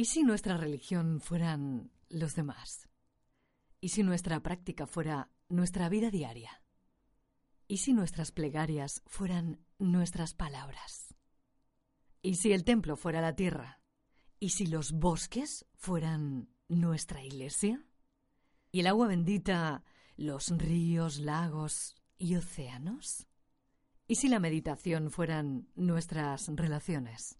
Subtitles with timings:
[0.00, 2.88] ¿Y si nuestra religión fueran los demás?
[3.82, 6.62] ¿Y si nuestra práctica fuera nuestra vida diaria?
[7.68, 11.14] ¿Y si nuestras plegarias fueran nuestras palabras?
[12.22, 13.82] ¿Y si el templo fuera la tierra?
[14.38, 17.84] ¿Y si los bosques fueran nuestra iglesia?
[18.72, 19.84] ¿Y el agua bendita
[20.16, 23.26] los ríos, lagos y océanos?
[24.08, 27.38] ¿Y si la meditación fueran nuestras relaciones?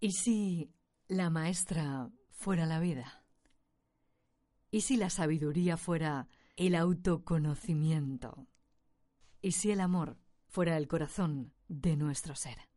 [0.00, 0.72] ¿Y si
[1.12, 3.22] la maestra fuera la vida?
[4.70, 8.46] ¿Y si la sabiduría fuera el autoconocimiento?
[9.42, 12.71] ¿Y si el amor fuera el corazón de nuestro ser?